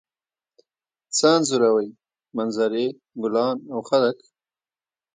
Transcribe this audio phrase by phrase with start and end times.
[1.15, 1.89] څه انځوروئ؟
[2.35, 2.87] منظرې،
[3.21, 4.17] ګلان او خلک